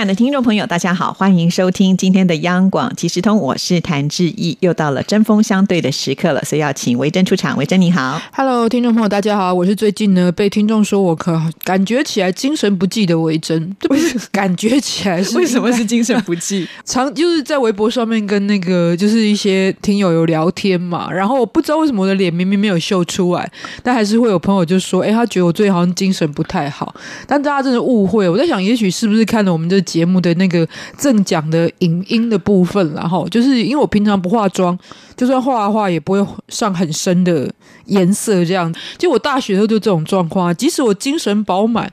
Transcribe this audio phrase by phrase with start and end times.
[0.00, 7.54] 爱的听众朋友，大家好，欢迎收听今天的央广即时通，我是谭志毅，又到了针锋相对的时刻了，所以要请维珍出场。
[7.58, 16.66] 维珍你好，Hello，听众朋友大家好，我是最近呢被听众说我可感觉起来精神不济的维珍，这不是感觉起来是 为什么是精神不济？
[16.86, 26.94] 常就是在微博上面跟那个就是一些听友有聊天嘛，然后我不知道为什么我的脸明明没有秀出来，但还是会有朋友就说，哎，他觉得我最近好像精神不太好，
[27.26, 30.64] 但大家真的误会，我在想，也许是不是看了我们的节目的那个
[30.96, 34.78] 正讲的影音的部分，然后就是因为我平常不化妆，
[35.16, 37.52] 就算画的话也不会上很深的
[37.86, 38.72] 颜色，这样。
[38.96, 41.90] 就我大学时候就这种状况，即使我精神饱满，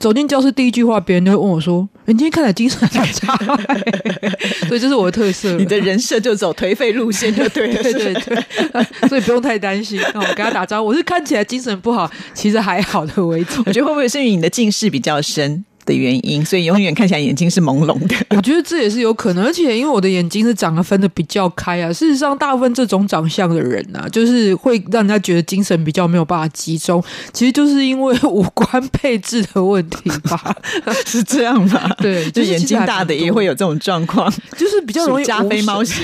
[0.00, 3.36] 走进教室第一句话，别人都会问我说：“你今天看起来精神很差。
[4.66, 5.52] ”所以这是我的特色。
[5.58, 8.44] 你的人设就走颓废路线就对了，对对对，
[9.08, 10.00] 所以不用太担心。
[10.14, 13.62] 我跟他打招呼，我是看起来精神不好，其实还好的为主。
[13.66, 15.64] 我觉得会不会是因为你的近视比较深？
[15.84, 18.14] 的原因，所以永远看起来眼睛是朦胧的。
[18.30, 21.92] 我觉得这也是有可能，而且因为我的眼睛是长得分的比较开啊。
[21.92, 30.56] 事实上，大部分这种长相的人啊，就是会让人家觉得精神比较没有办法集中，其实就是因为五官配置的问题吧？
[31.06, 31.88] 是这样吗？
[31.98, 36.02] 对，就眼睛大的也会有这种状况，就是比较容易加菲猫型，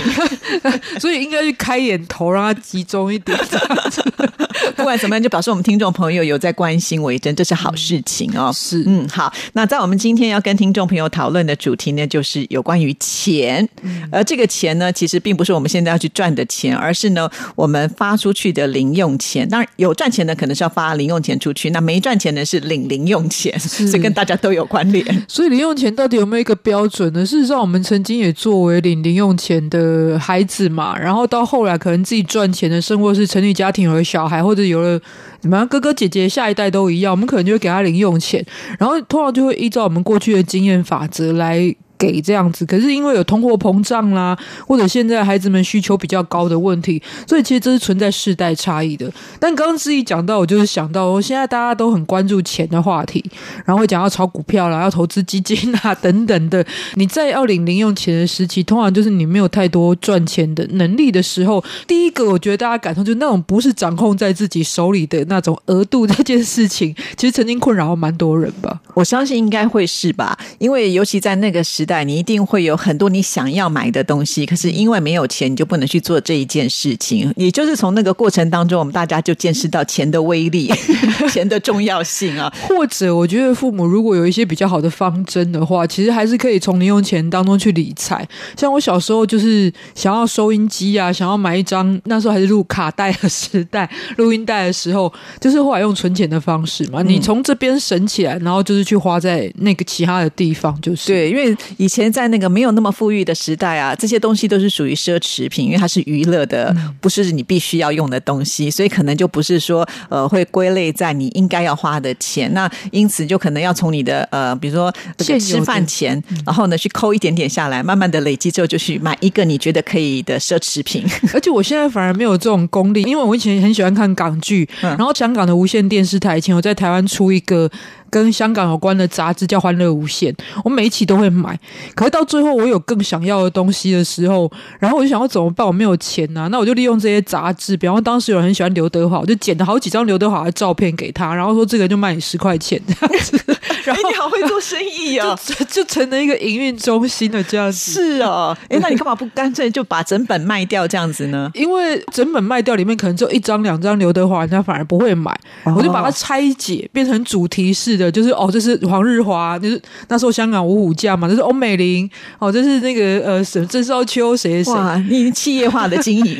[1.01, 3.37] 所以应该去开眼头，让它集中一点。
[4.77, 8.53] 不管怎么样，就表示我们听众朋友有在关心维珍，这是好事情哦。
[8.55, 9.70] 是，嗯，好，那。
[9.71, 13.69] 在我们今天要跟听众朋友讨论的主题呢，就是有关于钱。
[14.11, 19.49] 而这个钱呢，其实并不是我们现在要去赚的钱，而是呢，我们发出去的零用钱。
[19.49, 25.07] 当然，有赚钱的可能是要发零用钱出去，那没赚钱的是领零用钱， 所以跟大家都有关联。
[25.29, 27.25] 所以零用钱到底有没有一个标准呢？
[27.25, 35.01] 事实上，我们曾经也作为领零用钱的孩子嘛，然后到后来可能自己赚钱的生活是成立家庭有了小孩，或者有了。
[35.43, 38.45] 你们哥哥姐姐下一代都一样，我们可能就会给他零用钱，
[38.79, 41.75] 然后通常就会依照我们过去的经验法则来。
[42.01, 44.35] 给这样子，可是因为有通货膨胀啦，
[44.67, 49.13] 或者现在孩子们需求比较高的问题，所以其实这是存在世代差异的。
[49.39, 53.23] 但刚刚志毅讲到，我就是想到，我现在大家都很关注钱的话题，
[53.67, 56.65] 然后会讲要炒股票啦，要投资基金啊等等的。
[56.95, 61.63] 你在要领零用钱的时期，通常就是你没有太多赚钱的能力的时候。
[61.87, 68.81] 第一个，我觉得大家感受就是那种不是掌控在自己手里的那种额度这件事情，其实曾经困扰蛮多人吧。
[68.95, 71.90] 我相信应该会是吧，因为尤其在那个时。
[72.05, 77.33] 你一定会有很多你想要买的东西，可是因为没有钱，你就不能去做这一件事情。
[77.37, 80.71] 也就是从那个过程当中，我们大家就见识到钱的威力、
[81.33, 82.53] 钱的重要性啊。
[82.69, 88.27] 或者，我觉得父母如果有一些比较好的方针的话，其实还是可以从零用钱当中去理财。
[88.57, 97.03] 像我小时候就是想要收音机啊，想要买一张，那时候还是录卡带的时代，录音带的时候，就是后来用存钱的方式嘛。
[97.03, 101.57] 你从这边省起来，然后就是去花在那个其他的地方，就是对，因为。
[101.81, 112.53] 以前在那个没有那么富裕的时代啊，这些东西都是属于奢侈品，因为它是娱乐的，不是你必须要用的东西，所以可能就不是说呃会归类在你应该要花的钱。
[112.53, 121.03] 那因此就可能要从你的呃，比如说吃饭钱，然后呢去抠一点点下来，慢慢的累积之后就去买一个你觉得可以的奢侈品。
[121.33, 127.71] 而且我现在反而没有这种功力，因为我以前很喜欢看港剧，然后香港的无线电视台以前有在台湾出一个。
[128.11, 130.33] 跟香港有关的杂志叫《欢乐无限》，
[130.65, 131.59] 我每一期都会买。
[131.95, 135.67] 可是到最后，我有更想要的东西的时候，然后我就想要怎么办？
[135.67, 137.77] 我没有钱呐，那我就利用这些杂志。
[137.77, 143.39] 比方当时有人很喜欢刘德华，我就剪了好几张刘德华的照片给他，然后说这个就卖你十块钱这样子。
[143.85, 147.93] 然后你好会做生意啊， 就就成了一个营运中心的这样子。
[147.93, 151.51] 是啊， 哎，那你干嘛不干脆就把整本卖掉这样子呢？
[151.55, 155.39] 因为整本卖掉里面可能就一张两张刘德华，人家反而不会买。
[155.65, 158.00] 我就把它拆解变成主题式。
[158.01, 166.37] 的就是哦，这是黄日华，就是那时候香港五虎将嘛，这是欧美玲，哦，这是那个呃，沈郑少秋谁谁，哇，你企业化的经营，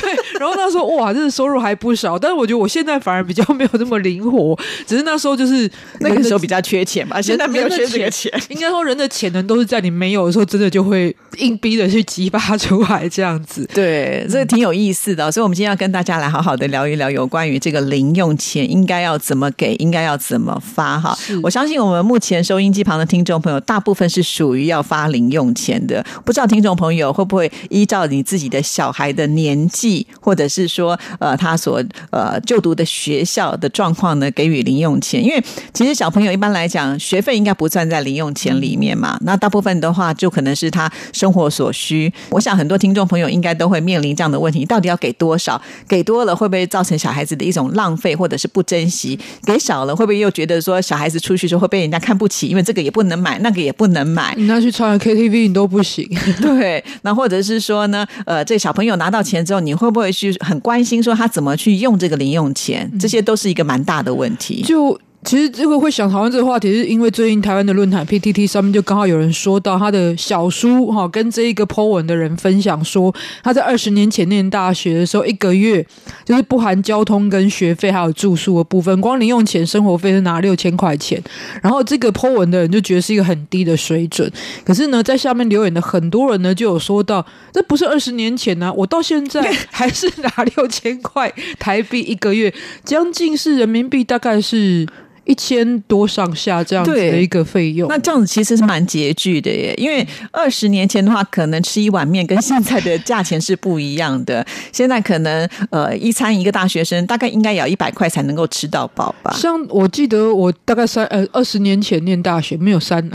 [0.00, 0.07] 对，
[0.38, 5.70] 然后那时候哇，这个收入还不少，但是我觉得我现在反而比较没有那么灵活，只是那时候就是
[6.00, 20.56] 那个时候比较缺钱嘛，现在没有缺这个钱，应该说人的潜能都是在你没有的时候，真的就会硬逼的去激发出来这样子，对，这个挺有意思的，所以我们今天要跟大家来好好的聊一聊有关于这个零用钱应该要怎么给，应该要怎么。
[20.68, 26.04] 发哈，我相信我们目前收音机旁的听众朋友，大部分是属于要发零用钱的。
[26.24, 35.42] 不知道听众朋友会不会依照你自己的小孩的年纪，或或者是说呃他所呃就读的学校的状况呢给予零用钱，因为
[35.74, 42.12] 其实小朋友一般来讲学费应该不算在零用钱里面嘛，那大部分的话就可能是他生活所需。
[42.30, 45.60] 我想很多听众朋友应该都会面临这样的问题：到底要给多少？
[45.88, 49.18] 给多了会不会造成小孩子的一种浪费或者是不珍惜？
[49.44, 52.46] 给少了会不会又觉得说小孩子出去时候会被人家看不起？
[52.46, 54.34] 因为这个也不能买，那个也不能买。
[54.36, 56.06] 你拿去唱 KTV 你都不行。
[56.40, 58.06] 对，那或者是说呢？
[58.26, 62.90] 呃，这小朋友拿到钱之后，你会不会去很关心说他怎么去用这个零用钱？
[62.98, 64.62] 这些都是一个蛮大的问题。
[64.62, 75.86] 就其实这个会想讨论这个话题，是因为最近台湾的论坛 PTT 上面就刚好有人说到他的小叔哈，跟这一个 Po 文的人分享说，他在二十年前念大学的时候，一个月
[76.24, 81.22] 就是不含交通跟学费还有住宿的部分，光零用钱生活费是拿六千块钱。
[81.60, 84.32] 然后这个 Po 文的人就觉得是一个很低的水准。
[84.64, 87.22] 可是呢，在下面留言的很多人呢，就有说到，
[87.52, 94.86] 这不是二十年前呢，我到现在还是拿六千块台币一个月，将近是人民币大概是。
[95.28, 99.74] 一千多上下这样子的一个费用，那这样子其实是蛮拮据的耶。
[99.76, 104.44] 因为二十年前的话，可能吃一碗面跟现在的价钱是不一样的。
[104.72, 109.34] 现在可能呃，一餐一个大学生大概应该也要一百块才能够吃到饱吧。
[109.36, 113.06] 像我记得我大概三呃二十年前念大学没有三。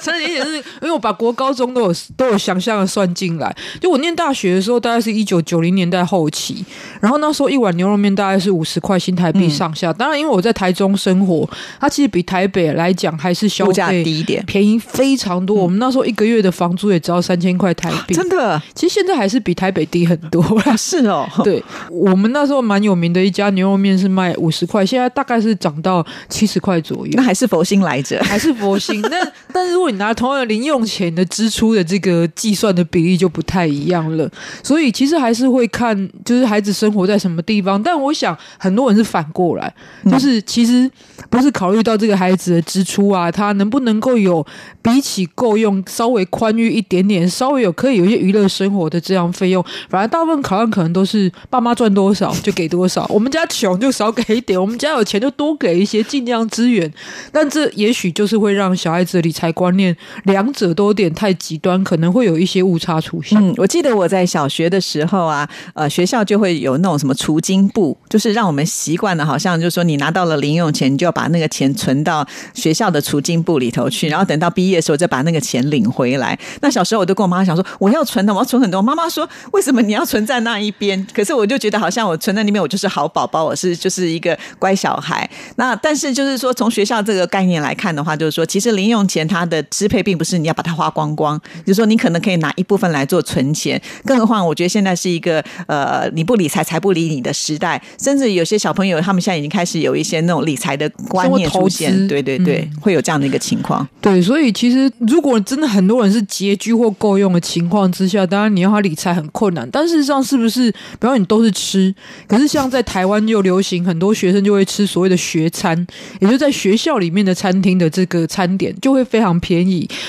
[0.00, 6.64] 三年前是因为我把国高中都有都有想象的算进来，就我念大学的时候，大概是一九九零年代后期，
[7.00, 9.92] 然后那时候一碗牛肉面大概是五十块新台币上下。
[9.92, 11.48] 当然，因为我在台中生活，
[11.78, 15.56] 它其实比台北来讲还是消费低一点，便宜非常多。
[15.56, 18.60] 我们那时候一个月的房租也只要三千块台币，真的。
[18.74, 20.40] 其实现在还是比台北低很多。
[20.76, 27.12] 是哦，对我们那时候蛮有名的一家牛肉面是卖五十块，现在大概是涨到七十块左右。
[27.14, 29.00] 那还是佛心来着，还是佛心。
[29.02, 29.16] 那
[29.52, 34.30] 但是如果你拿同样的零用钱的支出的这个计算的比例就不太一样了，
[34.62, 37.82] 所以其实还是会看，就是孩子生活在什么地方。
[37.82, 39.74] 但我想很多人是反过来，
[40.10, 40.90] 就是其实
[41.28, 44.46] 不是考虑到这个孩子的支出啊，他能不能够有
[44.82, 49.64] 比起够用稍微宽裕一点点，稍微有可以有一些娱乐生活的这样费用。
[49.88, 56.92] 反而大部分考量可能都是爸妈赚多少就给多少，我们家穷就少给一点，我们家有钱就多给一些，尽量支援。
[57.32, 59.79] 但这也许就是会让小孩子的理财观念。
[60.24, 63.38] 两者都有点太极端，可能会有一些误差出现。
[63.40, 76.38] 嗯，我记得我在小学的时候啊，呃，学校就会有那种什么储金部，就是让我们习惯了，好像就是说你拿到了零用钱，你就要把那个钱存到学校的储金部里头去，然后等到毕业的时候再把那个钱领回来。
[76.60, 78.82] 那小时候我都跟我妈想说，我要存的，我要存很多。
[78.82, 81.06] 妈妈说，为什么你要存在那一边？
[81.14, 85.28] 可是我就觉得好像我存在那边，我就是好宝宝，我是就是一个乖小孩。
[85.56, 93.80] 那但是就是说，从学校这个概念来看的话，就是说，其实零用钱它的支配并不是你要把它花光光，就是说你可能可以拿一部分来做存钱。
[94.04, 97.80] 更何况，我觉得现在是一个呃，你不理财，财不理你的时代。
[97.98, 102.08] 甚至有些小朋友，他们现在已经开始有一些那种理财的观念出现。
[102.08, 103.86] 对对对，会有这样的一个情况。
[104.00, 109.68] 对，所以其实如果真的很多人是拮据或够用的情况之下，当然你要他理财很困难。
[109.70, 111.94] 但事实上，是不是比方你都是吃？
[112.26, 115.86] 可是像在台湾就流行，很多学生就会吃所谓的学餐，
[116.20, 119.59] 也就在学校里面的餐厅的这个餐点就会非常便宜。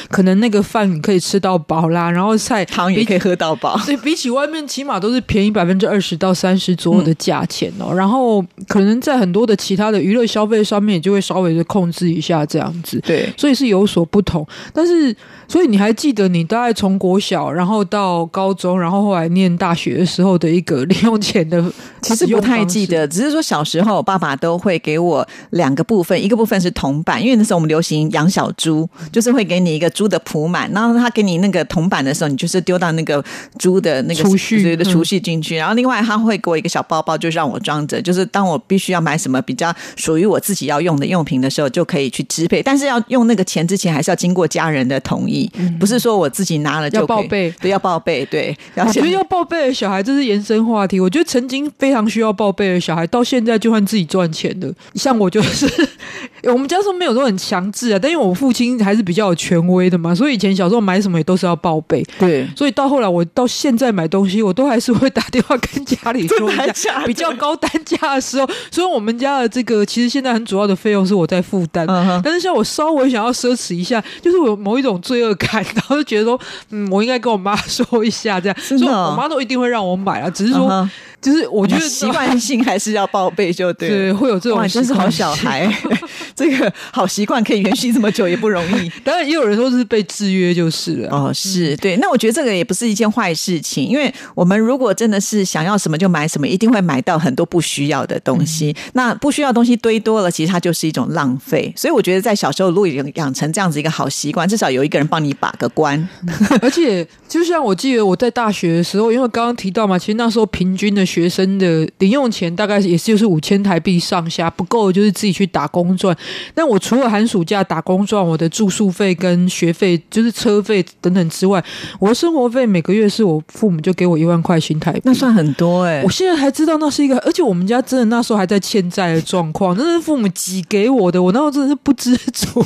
[0.09, 7.93] 可能那个饭你可以吃到饱啦，然后菜汤也可以喝到饱， 所以比起外面起码都是便宜百分之二十到三十左右的价钱哦。
[7.93, 12.99] 然后可能在很多的其他的娱乐消费上面，也就会稍微的控制一下这样子。
[13.05, 14.45] 对，所以是有所不同。
[14.73, 15.15] 但是，
[15.47, 21.63] 所以你还记得你大概从国小，然后到高中，然后后来念大学的时候的一个 零用钱的，
[22.01, 33.23] 其实不太记得，只是说小时候爸爸都会给我两个部分，一个部分是铜板，因为那时候我们流行养小猪，就是会给你一个猪的铺满，然后他给你那个铜板的时候，你就是丢到那个
[33.57, 35.55] 猪的那个储蓄的储蓄进去。
[35.55, 42.61] 然后另外他会给我一个小包包，就让我装着，就是当我必须要买什么比较属于我自己要用的用品的时候，就可以去支配。
[42.63, 48.25] 但是要用那个钱之前，还是要经过家人的同意，不是说我自己拿了就报备，不，要报备。
[48.25, 50.99] 对，我觉得要报备的小孩，这是延伸话题。
[50.99, 55.67] 我觉得曾经非常需要报备的小孩，到现在就算自己赚钱的，像我就是，
[56.43, 62.05] 我们家说没有说很强制啊，但因为我父亲还是比较有权威的嘛，所以以前小时候买什么也都是要报备。
[62.19, 71.87] 对，所以到后来我到现在买东西，我都还是会打电话跟家里说一下，比较高单价的时候，所以我们家的这个其实现在很主要的费用是我在负担，
[72.23, 76.39] 但是像我稍微想要奢侈一下，就是我有某一种罪恶感，然后就觉得说，
[76.71, 80.89] 嗯，我应该跟我妈说一下，这样，所以我妈都一定会让我买啊，只是说。
[81.21, 85.71] 就是我觉得习惯性还是要报备，就对，对，会有这种，真是好小孩。
[86.35, 88.91] 这个好习惯可以延续这么久也不容易。
[89.03, 91.09] 当然，也有人说是被制约就是了。
[91.09, 91.97] 哦，是对。
[91.97, 98.75] 那我觉得这个也不是一件坏事情，因为我们如果真的是想要什么就买什么，一定会买到很多不需要的东西。
[98.93, 101.71] 那不需要东西堆多了，其实它就是一种浪费。
[101.75, 106.07] 所以我觉得在小时候如果养养成这样子一个好习惯，至少有一个人帮你把个关。
[106.61, 116.15] 而且，就像我记得我在大学的时候，因为刚刚提到嘛，其实那时候平均的学生的零用钱大概也是就是五千台币上下，不够就是自己去打工赚。
[116.53, 121.63] 但我除了寒暑假打工赚我的住宿费跟学费，就是车费等等之外，
[121.99, 126.01] 我的生活费每个月是我父母就给我一万块新台币，那算很多哎。
[126.03, 132.63] 我现在还知道那是一个，而且我们家真的那时候还在欠债的状况，那是父母挤给我的，我那时候真的是不知足，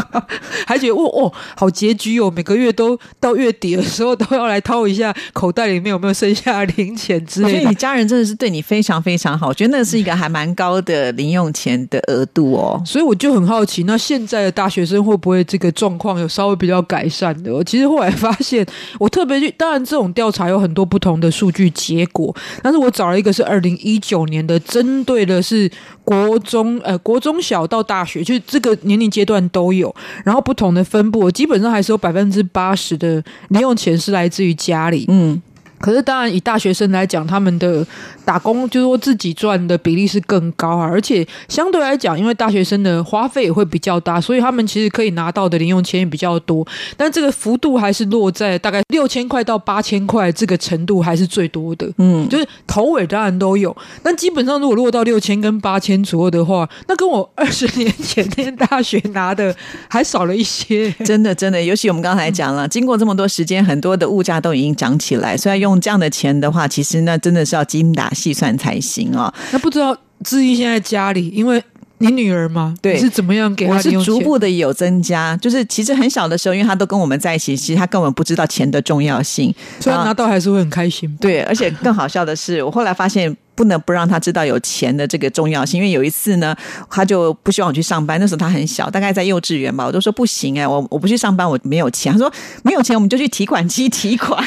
[0.66, 7.54] 还觉得哦哦好拮据哦，每个月都到月底的时候都要来掏一下口袋里面有没有剩下零钱之类的。
[7.54, 12.80] 所以你家人真的是对你非常非常好，我觉得那是一个还蛮高的零用钱的额度哦。
[12.94, 17.52] 所以我就很好奇，那现在的大学生会不会这个状况有稍微比较改善的？
[17.52, 18.64] 我其实后来发现，
[19.00, 22.32] 我特别去，当然这种调查有很多不同的数据结果，
[22.62, 25.68] 但是我找了一个是二零一九年的，针对的是
[26.04, 29.92] 国中呃国中小到大学，就是这个年龄阶段都有，
[30.24, 35.42] 然后不同的分布，基本上还是有百分之八十的零用钱是来自于家里，嗯。
[35.84, 37.86] 可是，当然以大学生来讲，他们的
[38.24, 46.66] 打工就是说自己赚的比例是更高啊，而且相对来讲，因为大学生的花费也会比较大，所以他们其实可以拿到的零用钱也比较多。
[46.96, 51.86] 但这个幅度还是落在大概六千块到八千块这个程度，还是最多的。
[51.98, 59.54] 嗯，就是头尾当然都有，但基本上如果落到六千跟八千左右的话，那跟我二十年前念大学拿的
[59.88, 60.90] 还少了一些。
[61.04, 65.73] 真的，真的，尤其我们刚才讲了，经过这么多时间，很多的物价都已经涨起来，虽然用。
[65.80, 69.32] 这样的钱的话，其实那真的是要精打细算才行哦。
[69.52, 71.62] 那不知道志毅现在家里，因为
[71.98, 73.66] 你女儿吗，对，是怎么样给？
[73.66, 81.16] 我是逐步的有增加，就是其实很小的时候，因为他都跟我们在一起，其实他根本不知道钱的重要性，所以拿到还是会很开心。
[81.20, 83.34] 对，而且更好笑的是，我后来发现。
[83.54, 86.54] 不能不让他知道有钱的这个重要性，因为有一次呢，
[86.90, 88.18] 他就不希望我去上班。
[88.20, 92.12] 那时候他很小，大概在幼稚园吧，我都说不行哎，我我不去上班，我没有钱。
[92.12, 92.32] 他说
[92.62, 94.44] 没有钱，我们就去提款机提款。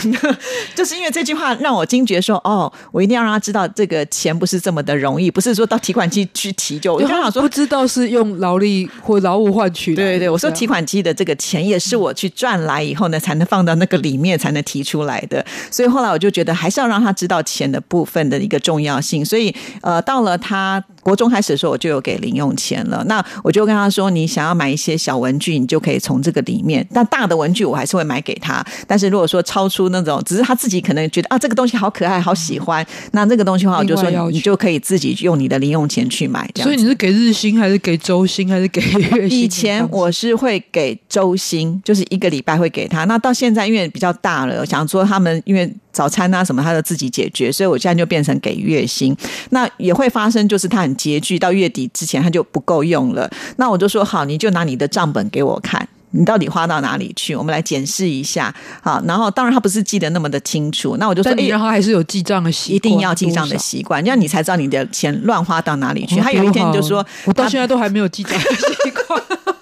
[0.76, 6.94] 就是因为这句话让我惊觉，说哦，我一定要让他知道，这个钱不是这么的容易，不是说到提款机去提就。
[6.94, 9.96] 我刚好说不知道是用劳力或劳务换取。
[9.96, 15.46] 对对，我说提款机的这个钱也是我去赚来以后呢，才能放到那个里面，才能提出来的。
[15.72, 18.97] 所以后来我就觉得，还是要让他知道钱的部分的一个重要。
[19.02, 23.02] 性，所以呃，到了他国中开始的时候，我就有给零用钱了。
[23.06, 26.86] 那我就跟他说，你想要买一些小文具，你就可以从这个里面。
[26.94, 28.62] 但大的文具我还是会买给他。
[28.86, 36.46] 但是如果说超出那种，只是他自己可能觉得啊，这个东西好可爱，好喜欢，那这个东西的话，我就说你就可以自己用你的零用钱去买。
[36.58, 39.40] 所以你是给日薪还是给周薪还是给月薪？
[39.40, 43.06] 以前我是会给周薪，就是一个礼拜会给他。
[43.06, 45.74] 那到现在因为比较大了，想说他们因为。
[45.98, 49.18] 早餐啊什么，他都自己解决，所以我现在就变成给月薪。
[49.50, 53.30] 那也会发生，就是他很拮据，到月底之前他就不够用了。
[53.58, 57.36] 那我就说好，你就拿你的账本给我看，你到底花到哪里去？
[57.36, 58.54] 我们来检视一下。
[58.82, 66.20] 好，然后当然他不是记得那么的清楚，那我就说，哎，然后还是有记账的习惯，一定要记账的习惯，这样你才知道你的钱乱花到哪里去。
[66.20, 69.22] 他有一天就说，我到现在都还没有记账的习惯。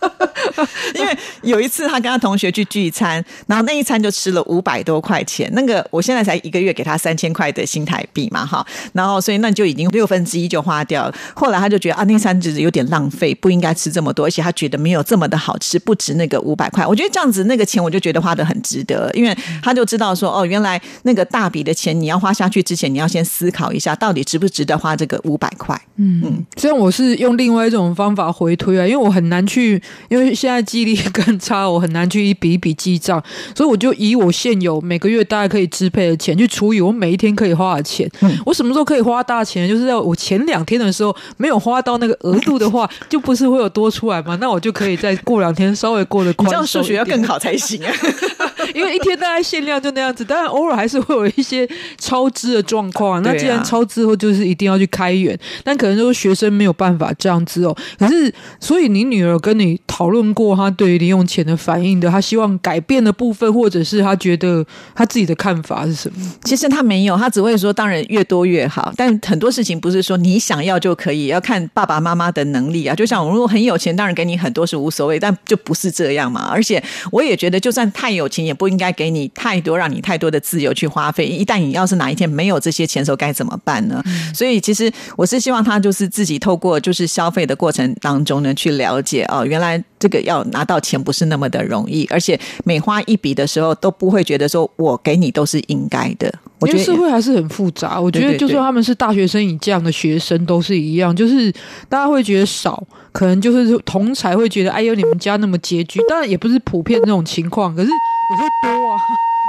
[0.95, 5.49] 因为有一次他跟他同学去聚餐，然后那一餐就吃了五百多块钱。
[5.53, 11.15] 那个我现在才一个月给他三千块的新台币嘛，哈，然后所以那就已经六分之一就花掉了。
[11.33, 16.85] 后来他就觉得啊，那餐就是有点浪费，不应该吃这么多，而且他觉得没有这么的好吃，不值那个五百块。
[16.85, 25.79] 我觉得这样子那个钱我就觉得花的很值得，因为他就知道说哦，原来那个大笔的钱你要花下去之前，你要先思考一下，到底值不值得花这个五百块。
[25.97, 33.23] 嗯嗯，虽然我是用另外一种方法回推啊，因为我很难去，因为现在记忆力更差，我很难去一笔一笔记账，
[33.55, 38.09] 所以我就以我现有每个月大概可以支配的钱去除以我每一天可以花的钱。
[38.45, 39.67] 我什么时候可以花大钱？
[39.67, 44.37] 就是在我前两天的时候没有花到那个额度的话，就不是会有多出来吗？
[44.41, 46.49] 那我就可以再过两天稍微过得宽。
[46.49, 47.91] 这样数学要更好才行啊！
[48.73, 53.21] 因为一天大概限量就那样子，当然偶尔还是会有一些超支的状况。
[53.21, 55.37] 那既然超支后，就是一定要去开源。
[55.63, 57.75] 但可能说学生没有办法这样子哦。
[57.99, 66.31] 可是，所以你女儿跟你讨论过，他对于零用钱的反应的，他希望改变的部分，或者是他觉得他自己的看法是什么？
[66.43, 68.93] 其实他没有，他只会说，当然越多越好。
[68.95, 72.95] 但很多事情不是说你想要就可以，要看爸爸妈妈的能力啊。
[72.95, 76.47] 就像我如果很有钱，当然给你很多是无所谓，但就不是这样嘛。
[76.51, 81.25] 而且我也觉得，就算太有钱，也不应该给你太多，让你太多的自由去花费。
[81.25, 84.03] 一旦你要是哪一天没有这些钱的时候，该怎么办呢？
[84.33, 96.33] 所以其实我是希望他就是自己透过就是消费的过程当中呢，去了解哦，原来这个要拿到钱不是那么的容易，而且每花一笔的时候都不会觉得说我给你都是应该的。
[96.59, 97.99] 我觉得社会还是很复杂。
[97.99, 101.51] 我觉得就算他们是大学生以这样的学生都是一样，就是
[101.89, 102.81] 大家会觉得少，
[103.11, 108.97] 可能就是同才会觉得哎呦你们家那么拮据，当然也不是普遍这种情况，可是有时候多啊。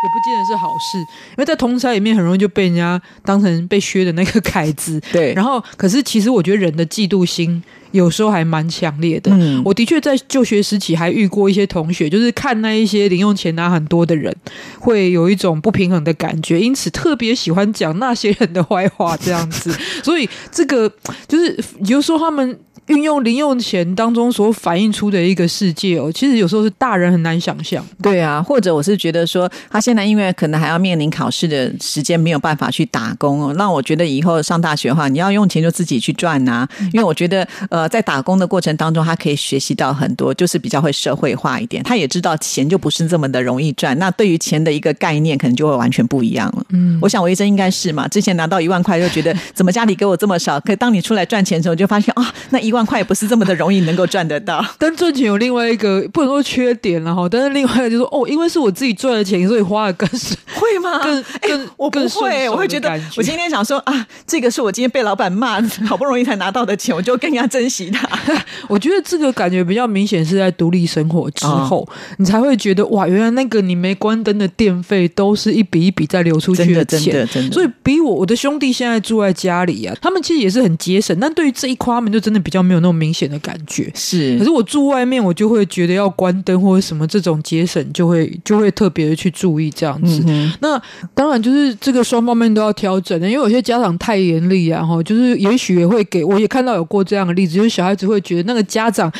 [0.06, 5.00] 也不见得是好事，因为在同差里面很容易就被人家当成被削的那个凯子。
[5.12, 9.32] 对，然后可是其实我觉得人的嫉妒心有时候还蛮强烈的。
[9.32, 14.34] 嗯，我的确在就学时期还遇过一些同学，就是看那一些零用钱拿很多的人，
[14.78, 19.76] 会有一种不平衡的感觉，因此特别喜欢讲那些人的坏话这样子。
[20.04, 20.88] 所以这个
[21.26, 22.58] 就是，有时候他们。
[22.86, 27.84] 运用零用钱当中所反映出的一个世界哦，其实有时候是大人很难想象。
[28.02, 33.52] 对啊，或者我是觉得说，他现在因为可能还要面临考试的时间，没有办法去打工哦。
[33.54, 36.66] 那我觉得以后上大学的话，你要用钱就自己去赚呐。
[36.92, 41.82] 因为我觉得，呃，在打工的过程当中，他可以学习到很多，就是比较会社会化一点。
[41.82, 43.98] 他也知道钱就不是这么的容易赚。
[43.98, 46.64] 那对于钱的一个概念，可能就会完全不一样了。
[46.70, 48.06] 嗯，我想我一生应该是嘛。
[48.08, 50.60] 之前拿到一万块就觉得， 怎么家里给我这么少？
[50.60, 54.64] 可当你出来赚钱的时候，就发现啊，那一万块也不是这么的容易能够赚得到。
[54.78, 60.98] 但赚钱有另外一个不能说缺点了哈，但是另外一个就是哦，因为是我自己赚的钱，所以花的更是会吗？
[61.02, 68.06] 更更我不会，我会觉得我今天想说啊，这个是我今天被老板骂，好不容易才拿到的钱，我就更加珍惜它。
[68.68, 71.86] 我觉得这个感觉比较明显是在独立生活之后，
[72.18, 83.16] 你才会觉得哇，原来那个你没关灯的电费都是一笔一笔在流出去的钱，所以比我我的兄弟现在住在家里啊，他们其实也是很节省，但对于这一块他们就真的比较没有那么明。
[83.16, 90.22] 显的感觉是，可是我住外面，我就会觉得要关灯或者什么这种节省，就会就会特别的去注意这样子。
[90.60, 90.78] 那
[91.14, 99.10] 当然就是这个双方面都要调整的，因为有些家长太严厉啊，哈，就是也许也会给我也看到有过这样的例子，就是小孩子会觉得那个家长。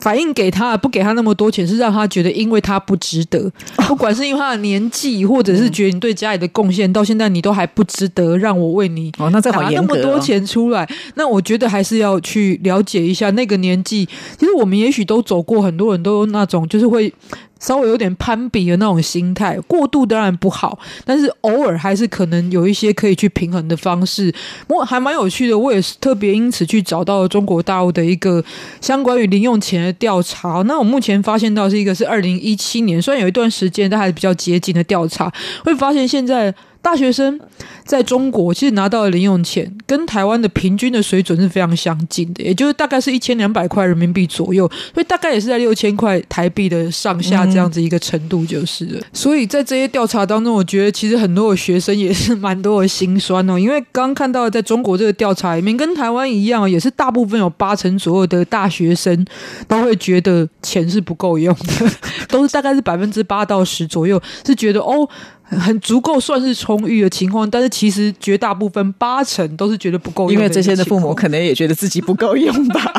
[0.00, 3.50] 反映给他不给他那么多钱，是让他觉得因为他不值得，
[3.86, 14.08] 不管是因为他的年纪，或者是觉得你对家里的贡献到现在你都还不值得让我为你哦，那这好那么多钱出来，那我觉得还是要去了解一下那个年纪。
[14.38, 17.12] 其实我们也许都走过，很多人都那种就是会。
[17.58, 24.32] 稍微有点攀比的那种心态，过度当然不好，但是偶尔还是可能有一些可以去平衡的方式。
[24.68, 28.44] 我还蛮有趣的，我也是特别因此去找到了中国大陆的一个
[28.80, 30.62] 相关于零用钱的调查。
[30.62, 35.32] 那我目前发现到是一个是二零一七年，虽然有一段时间，但还是比较接近的调查，
[35.64, 36.54] 会发现现在。
[36.80, 37.38] 大学生
[37.84, 49.00] 在中国其实拿到的零用钱跟台湾的平均的水准是非常相近的，也就是大概是一千两百块人民币左右，所以大概也是在六千块台币的上下这样子一个程度就是了。
[49.12, 59.26] 所以在这些调查当中，我觉得其实很多的学生也是蛮多的心酸哦，因为刚看到在中国这个调查里面，跟台湾一样，也是大部分有八成左右的大学生
[59.66, 61.90] 都会觉得钱是不够用的，
[62.28, 65.08] 都是大概是百分之八到十左右是觉得哦。
[65.50, 72.92] 很足够算是充裕的情况，但是其实绝大部分八成都是觉得不够用，因为这些的父母可能也觉得自己不够 用吧，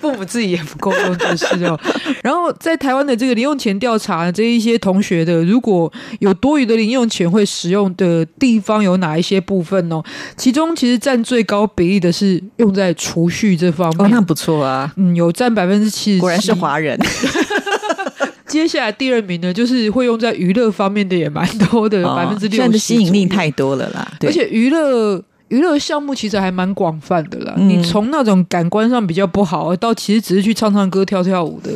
[0.00, 1.78] 父母自己也不够用就是哦。
[2.22, 10.02] 然后在台湾的这个零用钱调查，这一些同学的如果有多余的零用钱会使用的地方有哪一些部分呢？
[10.36, 16.98] 其中其实占最高比例的是用在储蓄这方面，哦，那不错啊，嗯，有占百分之七十，果然是华人。
[18.48, 22.68] 接下来第二名呢，就是会用在娱乐方面的也蛮多的，百分之六十。
[22.70, 27.54] 的吸引力太多了啦，而且娱乐娱乐项目其实还蛮广泛的啦。
[27.56, 31.70] 你从那种感官上比较不好，到其实只是去唱唱歌、跳跳舞的。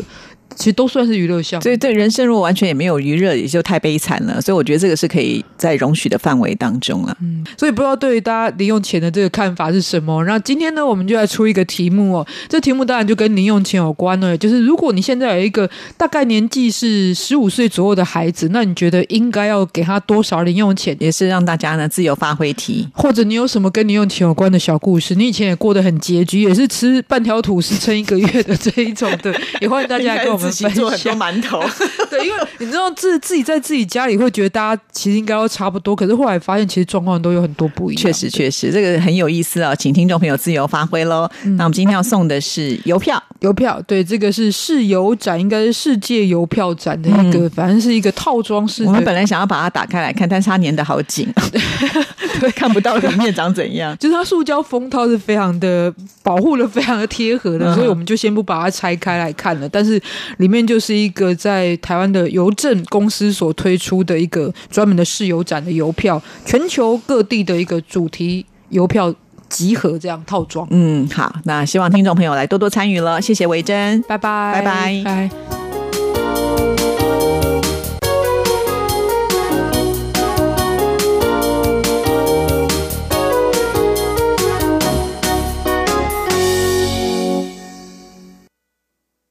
[0.57, 4.41] 其实都算是娱乐项目，所以对人生如果完全也没有娱乐，也就太悲惨了。
[4.41, 7.17] 所以我觉得这个是可以在容许的范围当中了。
[7.21, 10.25] 嗯，所以不知道对于大家零用钱的这个看法是什么？
[10.25, 12.27] 那今天呢，我们就来出一个题目哦。
[12.49, 20.97] 这题目当然就跟零用钱有关了，就是如果你现在有一个大概年纪是十五岁左右的孩子，那你觉得应该要给他多少零用钱？
[21.01, 25.15] 也是让大家呢自由发挥题，或者你有什么跟零用钱有关的小故事？
[25.15, 31.13] 你以前也过得很拮据，也是吃半条吐司撑一个月的这一种的， 也欢迎大家来跟我们分享。
[31.13, 31.63] 馒头，
[32.11, 38.03] 对，因为你知道自自己在自己家里会觉得大家其实应该都差不多，可是后来发现其实状况都有很多不一样。
[38.03, 41.31] 确实，确实，这个很有意思啊，请听众朋友自由发挥喽。
[41.57, 48.85] 那我们今天要送的是邮票，邮票，对，这个是世邮展，应该是世界邮票展的一个，反正是一个套装式。
[48.85, 51.29] 我们本来想要把它打开来看，但是它粘的好紧，
[52.41, 53.97] 对，看不到里面长怎样。
[53.99, 59.69] 就是它塑胶封套是非常的保护的，非常的贴合的，所以我们就先不把它拆开来看了。
[59.69, 60.01] 但是
[60.39, 69.15] 里面就是一个在台湾的邮政公司所推出的一个专门的试邮展的邮票，全球各地的一个主题邮票
[69.49, 70.67] 集合这样套装。
[70.71, 76.72] 嗯，好，那希望听众朋友来多多参与了，谢谢维珍，拜拜，拜拜拜。